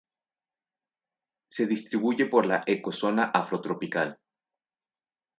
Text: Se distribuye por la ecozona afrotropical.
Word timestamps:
Se 1.47 1.67
distribuye 1.67 2.25
por 2.25 2.47
la 2.47 2.63
ecozona 2.65 3.25
afrotropical. 3.25 4.19